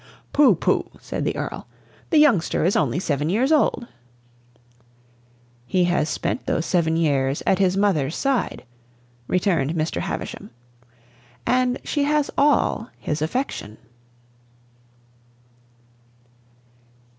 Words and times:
"Pooh, 0.33 0.55
pooh!" 0.55 0.89
said 0.99 1.25
the 1.25 1.35
Earl. 1.35 1.67
"The 2.09 2.17
youngster 2.17 2.65
is 2.65 2.75
only 2.75 2.97
seven 2.97 3.29
years 3.29 3.51
old!" 3.51 3.85
"He 5.67 5.83
has 5.83 6.09
spent 6.09 6.47
those 6.47 6.65
seven 6.65 6.97
years 6.97 7.43
at 7.45 7.59
his 7.59 7.77
mother's 7.77 8.15
side," 8.15 8.65
returned 9.27 9.75
Mr. 9.75 10.01
Havisham; 10.01 10.49
"and 11.45 11.77
she 11.83 12.05
has 12.05 12.31
all 12.35 12.89
his 12.97 13.21
affection." 13.21 13.77